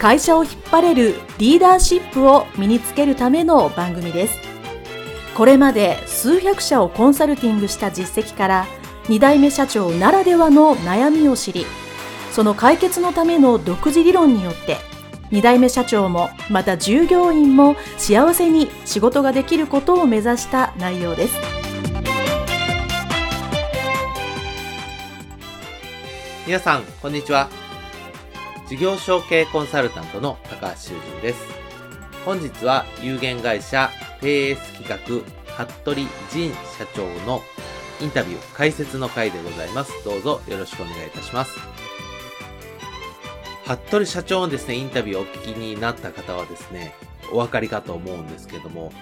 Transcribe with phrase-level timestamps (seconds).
[0.00, 4.38] 会社を引っ張れるリーダーシップを身につけるための番組です。
[5.36, 8.66] これまで数百社をコンサルティングした実績から
[9.04, 11.66] 2代目社長ならではの悩みを知り
[12.32, 14.76] その解決のための独自理論によって
[15.30, 21.34] 2代目社長もまた従業員も幸せに仕事ができることを目指した内容です。
[26.46, 27.59] 皆さんこんにちは。
[28.70, 31.44] 事業承継コンサルタントの高橋修人です。
[32.24, 33.90] 本日は有限会社
[34.20, 37.42] PS 企画服部仁社長の
[38.00, 39.92] インタビュー解説の回でございます。
[40.04, 41.58] どうぞよろしくお願いいたします。
[43.66, 46.94] 服部社長のですね、インタビューをお聞きになった方はですね、
[47.32, 48.92] お分かりかと思うんですけども、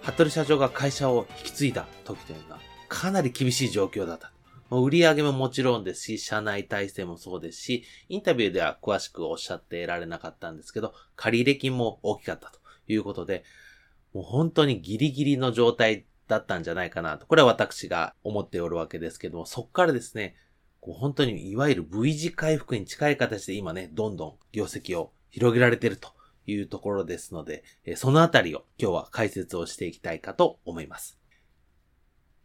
[0.00, 4.32] 服部社長が会社を引き継いだ時というのはかなり厳しい状況だった。
[4.70, 13.44] もう売り上げももちろんですし、社内体制もそうですし、インタビューでは詳しくおっしゃってられなかったんですけど、借入金も大きかったということで、
[14.14, 17.26] もう本当にギリギリの状態だったんじゃないかなと。
[17.26, 20.36] これは私が思っておるわけですけども、そっからですね、
[20.80, 26.10] こう本当にいわゆる V 字回復に近い形で今ね、どんどん業績を広げられていると
[26.46, 27.64] いうところですので、
[27.96, 31.19] そのあたりを今日は解説をしていきたいかと思います。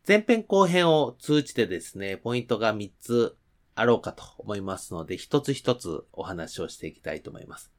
[0.08, 3.36] 前編後編を通じてですね、ポイントが3つ
[3.74, 7.72] あろうかと思いますので、一つ一つお話をしていきたいと思います。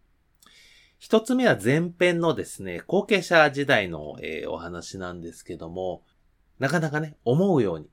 [0.98, 6.02] 一つ目は前編のですね、後継者時代の、えー、お話なんですけども、
[6.58, 7.88] なかなかね、思うように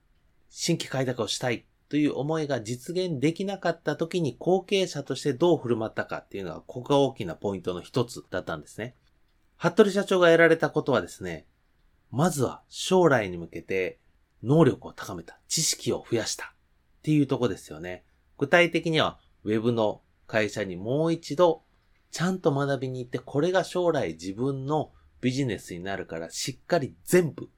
[0.49, 8.95] 新規開拓をしたいという思いが実現できなかった時に後継者としてどう振る舞ったかっていうのが、ここが大きなポイントの一つだったんですね。
[9.57, 11.45] 服部社長が得られたことはですね、
[12.09, 13.99] まずは将来に向けて
[14.43, 16.53] 能力を高めた、知識を増やした
[16.99, 18.03] っていうとこですよね。
[18.37, 21.63] 具体的には Web の会社にもう一度
[22.11, 27.49] ちゃんと学びに行って、これが将来自分のビジネスになるからしっかり全部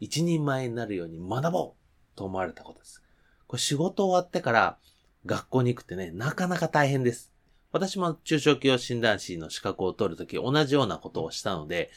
[0.00, 3.02] 一人前になるように学ぼうと思われたことです。
[3.46, 4.78] これ仕事終わってから
[5.26, 7.30] 学校に行くってね、なかなか大変です。
[7.72, 11.90] 私も中小企業診断士の資格を取るとき同じようなことをしたので、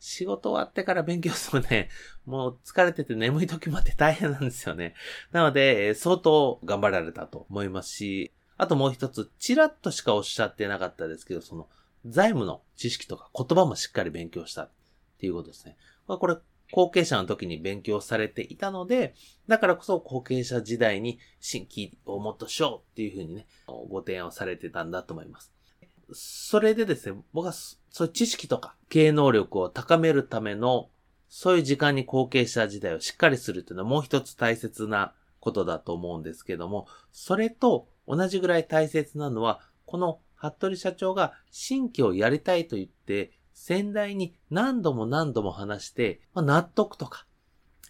[0.00, 1.90] 仕事終わってから勉強するとね、
[2.24, 4.94] もう疲れてて眠い時まで大変なんですよね。
[5.30, 11.68] なので、相当頑張られたと思いますし、あともう一つ、ちらっとしかおっしゃってなかったですけど、その、
[12.06, 14.70] 財務の知識とか言葉もしっかり勉強したっ
[15.18, 15.76] ていうことですね。
[16.06, 16.36] これ、
[16.72, 19.14] 後継者の時に勉強されていたので、
[19.48, 25.52] だからこそ後継者時代に新規をもっとしようっていうふうにね、ご提案をされてたんだと思います。
[26.12, 30.90] それでですね、僕はそういう知識とか経営能力を高めるための、
[31.28, 47.26] そういう時間に後継者時代をしっかりするというのはもう一つ大切なことだと思うんですけども、それと同じぐらい大切なのは、この服部社長が新規をやりたいと言って、先代に何度も何度も話して、まあ、納得とか、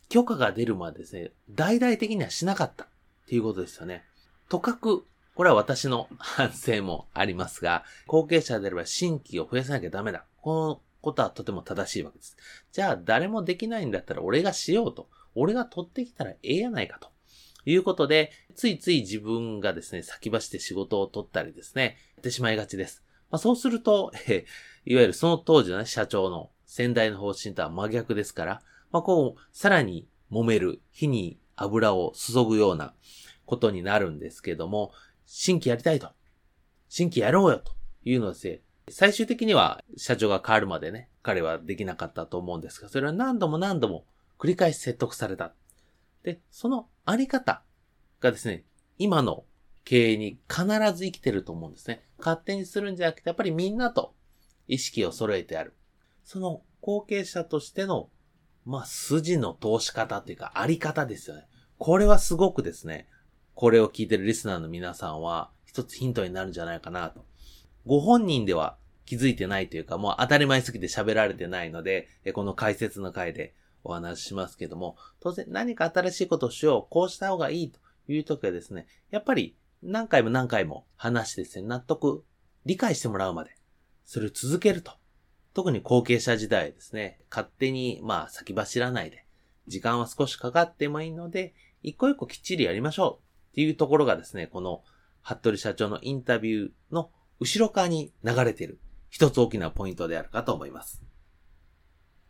[0.08, 2.88] 許可が出るまでですね、大々的にはしなかったっ
[3.28, 4.04] ていうことですよね。
[4.48, 5.06] とかく
[5.40, 10.26] これは私の反省もありますが、後継者であれば新規を増やさなきゃダメだ。
[10.42, 12.36] このことはとても正しいわけです。
[12.72, 15.08] じゃあ誰もできないんだったら俺がしようと。
[15.34, 17.08] 俺が取ってきたらええやないかと。
[17.64, 23.02] いうことで、ついつい自分がですね、先走って仕事を取ったりですね、やってしまいがちです。
[23.30, 24.44] まあ、そうすると、え
[24.84, 28.62] いわゆるその当時の、ね、社長の先代の方針とは真逆ですから、
[28.92, 32.92] まあ、こう、さらに揉める、火に油を注ぐような
[33.46, 34.92] ことになるんですけども、
[35.32, 36.08] 新規やりたいと。
[36.88, 37.72] 新規やろうよと
[38.04, 44.06] いうのですね、最終的には社長が変わるまでね、彼はできなかったと思うんですが、それは何度も何度も
[44.40, 45.54] 繰り返し説得された。
[46.24, 47.62] で、そのあり方
[48.18, 48.64] がですね、
[48.98, 49.44] 今の
[49.84, 50.64] 経営に必
[50.96, 52.02] ず生きてると思うんですね。
[52.18, 54.16] 勝手にするんじゃなくて、やっぱりみんなと
[54.66, 55.74] 意識を揃えてある。
[56.24, 58.10] その後継者としての、
[58.64, 61.46] まあ、筋の通し方というか、あり方ですよね。
[61.78, 63.06] これはすごくですね、
[63.60, 67.26] これを聞いてるリスナーの皆さんは、一つヒントになるんじゃないかなと。
[67.84, 73.54] ご本人では気づいてないというか、もう当たり前すぎて喋られてないので、この解説の回で
[73.84, 82.24] お話ししますけども、当然何か新しいことをしよう、こうした方がいいという時はですね、やっぱり何回も何回も話してですね、納得、
[82.64, 83.54] 理解してもらうまで、
[84.06, 84.92] それを続けると。
[85.52, 89.26] 特に後継者時代ですね、勝手に、まあ、先走らないで、
[89.66, 91.52] 時間は少しかかってもいいので、
[91.82, 93.29] 一個一個きっちりやりましょう。
[93.50, 94.82] っていうところがですね、この、
[95.22, 97.10] 服部社長のインタビューの
[97.40, 98.80] 後ろ側に流れている
[99.10, 101.02] 一つ大きなポイントであるかと思います。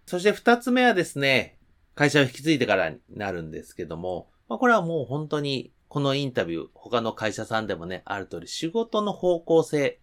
[0.06, 1.58] そして二つ目はですね、
[1.94, 10.00] 会社を引き継いでからになるんですけども、まあ、これはもう本当にこのインタビュー、他の会社さんでもね、ある通り仕事の方向性で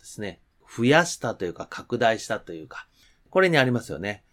[0.00, 0.40] すね、
[0.74, 2.86] 増やしたというか拡大したというか、
[3.30, 4.24] これにありますよね。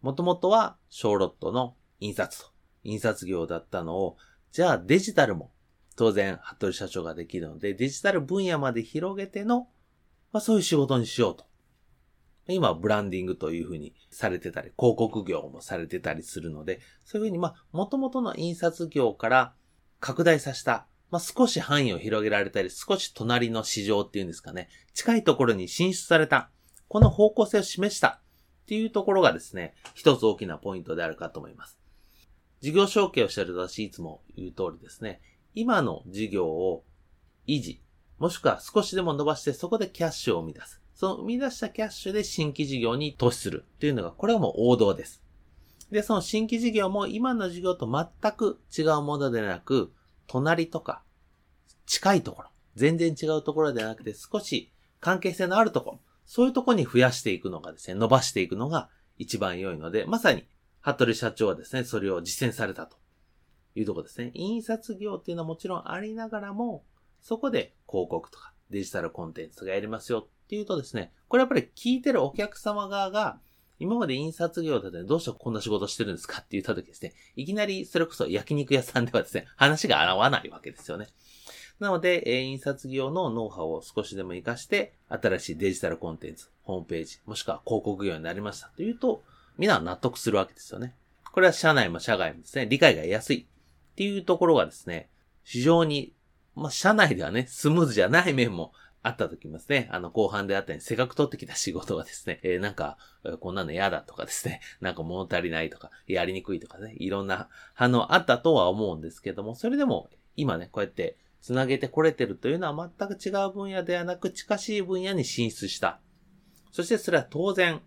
[0.00, 2.50] もともとは小ロットの印刷と、
[2.82, 4.16] 印刷業だったのを、
[4.52, 5.50] じゃあデジタルも
[5.96, 9.68] 当然、服部社長ができるので、デジタル分野まで広げての、
[10.32, 11.46] まあそういう仕事にしようと。
[12.46, 19.54] 今、ブランディングというふうにされてたり、広告業もされてたりするので、そういうふうに、まあ、元々の印刷業から
[20.00, 26.50] 拡大させた、まあ、少し範囲を広げられたり、少し隣の市場っていうんですかね、近いところに進出された、
[26.88, 28.20] この方向性を示した
[28.64, 31.78] っていうところがですね、一つ大きなポイントであるかと思います。
[32.60, 35.20] 事業承継をしている私いつも言う通りですね、
[35.54, 36.84] 今の事業を
[37.46, 37.80] 維持、
[38.18, 40.80] もしくは少しでも伸ばしてそこでキャッシュを生み出す。
[40.94, 45.22] その生み出したキャッシュで新規事業に投資するっていうのが、これはもう王道です。
[45.90, 49.92] で、その新規事業も今の事業と全く違うものでなく、
[50.26, 51.02] 隣とか、
[51.86, 60.46] 近いところ、全然違うところではなくて少し関係性のあるところ、そういうところに増やしていくのがですね、伸ばしていくのが一番良いので、まさに、
[60.80, 62.96] 服部社長はですね、それを実践されたと
[63.74, 64.30] いうとこですね。
[64.34, 66.84] 印刷業っていうのはもちろんありながらも、
[67.20, 73.38] そこで広告とかデジタルコンテンツがやりますよっていうとですね、これやっぱり聞いてるお客様側が、
[73.80, 81.08] 今まで印刷業だってどうしてこんな仕事してるんですかって言った時ですね、いきなりそれこそ焼肉屋さんではですね、話が合わないわけですよね。
[81.80, 89.24] なので、え印刷業のノウハウを少しでも活かして、新しいデジタルコンテンツ、ホームページ、もしくは広告業になりましたというと、
[89.58, 90.94] みんな納得するわけですよね。
[91.32, 93.46] これは社内も社外もですね、理解が得やすい
[93.94, 95.08] っていうところがですね、
[95.44, 96.12] 非常に、
[96.56, 98.72] まあ、社内ではね、スムーズじゃない面も
[99.04, 102.98] あった時ますね、あの、後半であったように、せっかく取ってきた仕事がですね、えー、なんか、
[103.38, 116.00] こんなの嫌だとかですね、 なんか物足りないとか、やりにくいとかね、いろんな反応あったとは思うんですけども、それでも、今ね、こうやって繋げてこれてるというのは全く違う分野ではなく、近しい分野に進出した。
[116.72, 117.82] そしてそれは当然、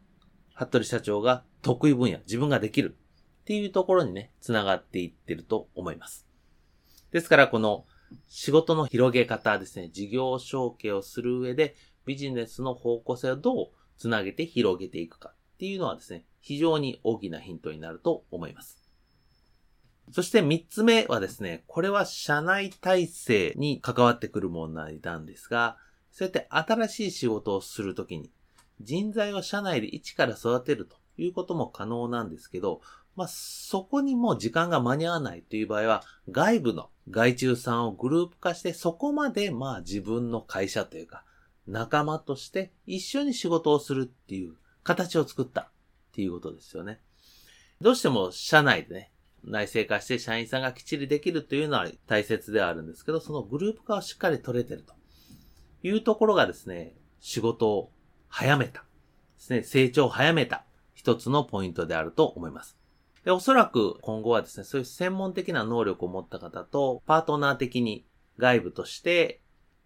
[0.53, 2.95] 服部社長が得意分野、自分ができる。
[3.47, 6.27] っていうところにね、繋がっていってると思います。
[7.13, 7.85] ですから、この
[8.27, 13.67] 仕事の広げ方ですね、事業承継をする上でビジネスの方向性をどう
[13.97, 18.83] つなげて広げていくかっていうのはですね、非常に大きなヒントになると思います。
[20.11, 25.77] そして三つ目はですね、これは社内体制に関わってくる問題なんですが、
[26.11, 28.29] そうやって新しい仕事をするときに
[28.81, 32.81] 人材を社内で一から育てるということも可能なんですけど、
[33.15, 41.23] まあ、そこにも時間が間に合わないという場合は、外部の外注さんをグループ化して、そこまでまあ自分の会社というか、
[41.67, 44.53] 仲間として一緒に仕事をするっていう
[44.83, 45.67] 形を作ったっ
[46.13, 47.01] ていうことですよね。
[47.81, 49.11] どうしても社内でね、
[49.43, 54.93] 内製化して社員さんがきっちりできるというのは大切ではあるんですけど、そのグループ化をしっかり取れてると
[55.83, 57.91] いうところがですね、仕事を
[58.27, 58.81] 早めた。
[58.81, 60.65] ですね、成長を早めた
[61.07, 62.77] 一つのポイントであると思います。
[63.23, 68.05] で、おそらく今後はですね、そういう専門的な能力を持った方と、パートナー的に
[68.37, 69.41] 外部として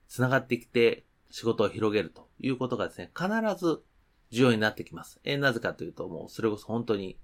[0.08, 3.84] 繋がってきて仕事を広げるということがですね、必ず
[4.32, 5.20] 重要になってきます。
[5.24, 7.20] えなぜかというと、もうそれこそ本当に、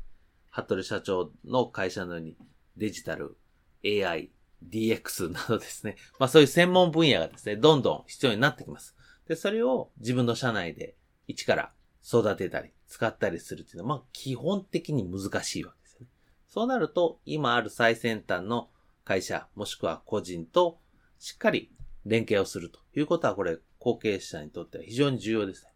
[0.51, 2.38] 服部社長の会社のように
[2.75, 3.36] デジタル、
[3.84, 4.30] AI、
[4.63, 8.96] DX などですね、まあそういう専門分野がですね、どんどん必要になってきます。
[9.27, 11.72] で、それを自分の社内で一から
[12.04, 16.08] 育てたり、使ったりするっていうのは、まあ基本的に難しいわけですよね
[16.48, 18.70] そうなると、今ある最先端の
[19.03, 20.79] 会社、もしくは個人と
[21.20, 21.72] しっかり
[22.06, 25.72] 連携をするということは、これ、後継者にとっては非常に重要ですね。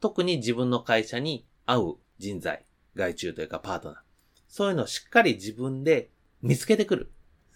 [0.00, 3.98] 特に自分の会社に合う人材、外注というかパートナー。
[4.48, 6.10] そういうのをしっかり自分で
[6.42, 7.12] 見つけてくる。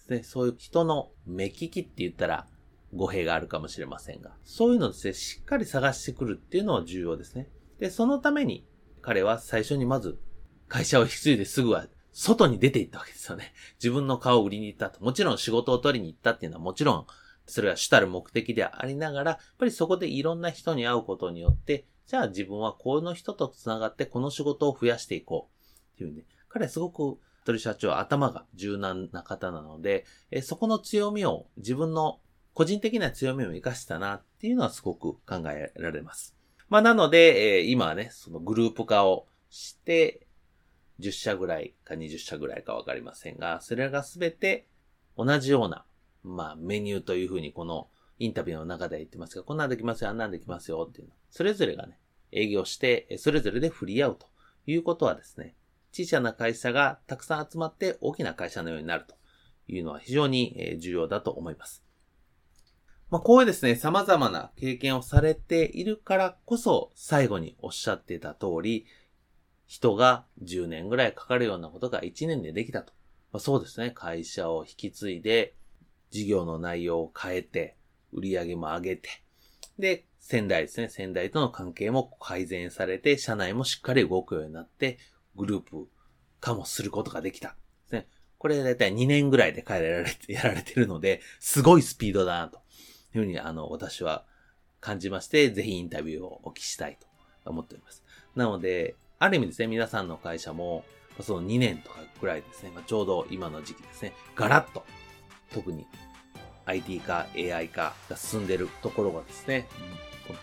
[0.09, 2.49] でそういう人の目利きって言ったら
[2.93, 7.49] 語弊があるかもしれませんが、そういうのをですね、しっかり探してくるっていうのは重要ですね。
[7.81, 8.67] で、そのために
[9.01, 10.21] 彼は最初にまず
[10.69, 13.53] 会社を引き継いですぐは外に出て行ったわけですよね。
[13.83, 15.03] 自分の顔を売りに行ったと。
[15.03, 17.07] もちろん仕事を取りに行ったっていうのはもちろん、
[17.47, 25.95] それは主たる目的でありながら、やっぱりそこでいろんな人に会うことによって、じゃあ自分はこの人と繋がってこの仕事を増やしていこう。
[25.95, 26.27] っていうね。
[26.49, 32.21] 彼はすごく、鳥社長は頭が柔軟な方なので、えそこの強みを、自分の
[32.53, 36.40] 個人的な強みを活かしたなっていうのはすごく考えられます。
[36.71, 40.27] まあなので、えー今はね、そのグループ化をして、
[41.01, 44.67] 10社ぐらいか20社ぐらいかわかりませんが、それらがすべて
[45.17, 45.85] 同じような、
[46.23, 47.89] まあメニューというふうにこの
[48.21, 51.13] インタビューの中で言ってますが、こんなんできますよ、あんなんできますよっていうの。
[51.31, 51.99] それぞれがね、
[52.31, 54.29] 営業して、それぞれで振り合うと
[54.67, 55.57] いうことはですね、
[55.93, 59.17] 小さな会社がたくさん集まって大きな会社のようになると
[59.67, 61.90] いうのは非常に重要だと思います。
[63.11, 68.87] まあ、こういうですね、様々な経験をされているからこそ、最後におっしゃってた通り、
[69.67, 72.93] 人が10年ぐらいかかるようなことが1年でできたと。
[73.33, 75.55] まあ、そうですね、会社を引き継いで、
[76.11, 77.77] 事業の内容を変えて、
[78.13, 79.09] 売り上げも上げて、
[79.79, 84.99] で、仙台ですね、仙台との関係も改善されて、社内もしっかり動くようになって、
[85.35, 85.89] グループ
[86.41, 87.57] 化もすることができた。
[87.91, 88.07] ね。
[88.39, 92.61] これだいたい2年ぐらいで変えられて、やられてるので、すごいスピードだな、と
[93.15, 94.25] いうふうに、あの、私は
[94.81, 97.07] 感じまして、ぜひインタビューをお聞きしたいと
[97.51, 98.03] 思っております。
[98.35, 100.85] なので、ある意味ですね、皆さんの会社も、
[101.21, 104.85] その2年とかぐらいですね、まあ、ちょうど今の時期ですね、ガラッと、
[105.53, 105.87] 特に
[106.67, 109.67] IT 化、AI 化が進んでるところがですね、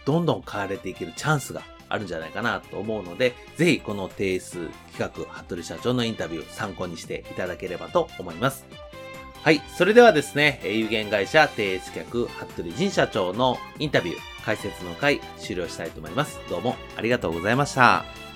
[0.05, 8.65] どんどん変われていけるチャンスがあるんじゃないかなと思うので、ぜひこの定数企画、服部社長のインタビュー参考にしていただければと思います。
[9.48, 9.62] はい。
[9.77, 16.38] それではですね、有限会社定数客、服部仁社長のインタビュー、解説の回終了したいと思います。
[16.50, 18.26] どうもありがとうございました。